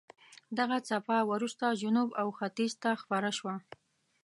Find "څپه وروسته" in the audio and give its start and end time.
0.87-1.65